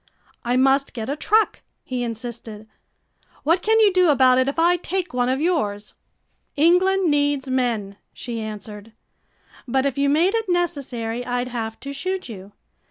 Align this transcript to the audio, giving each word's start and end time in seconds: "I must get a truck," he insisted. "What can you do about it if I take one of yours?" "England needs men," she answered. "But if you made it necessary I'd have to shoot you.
"I 0.43 0.57
must 0.57 0.95
get 0.95 1.09
a 1.09 1.15
truck," 1.15 1.61
he 1.83 2.03
insisted. 2.03 2.67
"What 3.43 3.61
can 3.61 3.79
you 3.79 3.93
do 3.93 4.09
about 4.09 4.39
it 4.39 4.47
if 4.47 4.57
I 4.57 4.77
take 4.77 5.13
one 5.13 5.29
of 5.29 5.39
yours?" 5.39 5.93
"England 6.55 7.11
needs 7.11 7.51
men," 7.51 7.97
she 8.11 8.39
answered. 8.41 8.93
"But 9.67 9.85
if 9.85 9.99
you 9.99 10.09
made 10.09 10.33
it 10.33 10.49
necessary 10.49 11.23
I'd 11.23 11.49
have 11.49 11.79
to 11.81 11.93
shoot 11.93 12.27
you. 12.29 12.51